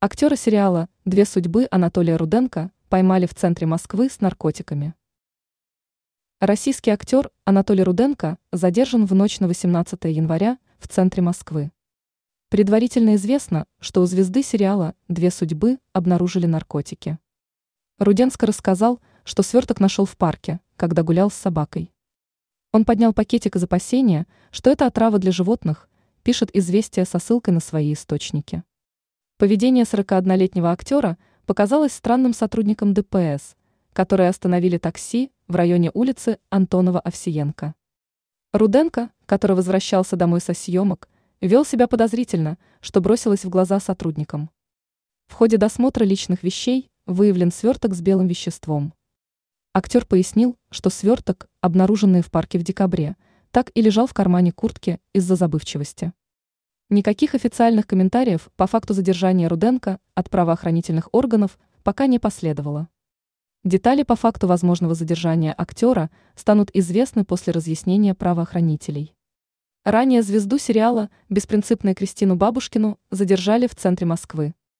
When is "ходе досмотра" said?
45.34-46.02